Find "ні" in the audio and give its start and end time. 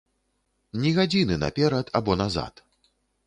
0.85-0.93